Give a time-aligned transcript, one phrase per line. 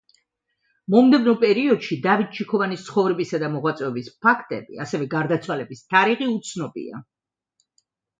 [0.93, 7.03] მომდევნო პერიოდში დავით ჩიქოვანის ცხოვრებისა და მოღვაწეობის ფაქტები, ასევე გარდაცვალების თარიღი უცნობია.